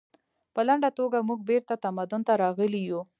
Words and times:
په 0.53 0.61
لنډه 0.67 0.89
توګه 0.99 1.17
موږ 1.27 1.39
بیرته 1.49 1.73
تمدن 1.83 2.21
ته 2.27 2.33
راغلي 2.43 2.81
یو 2.89 3.01